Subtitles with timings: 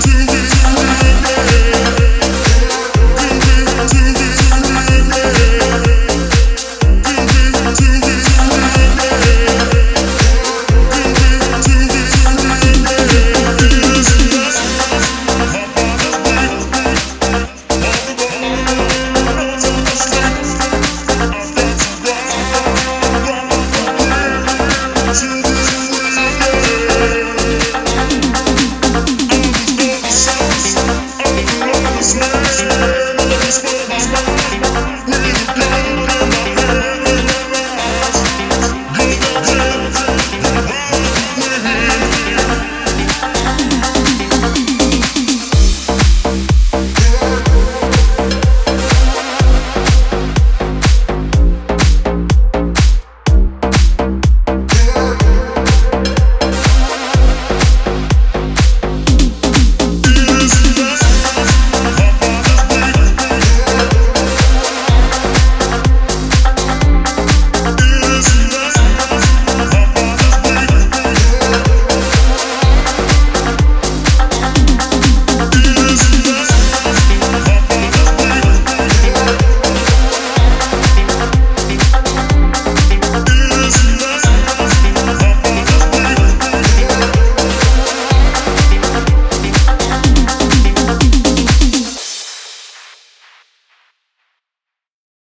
[0.00, 0.41] do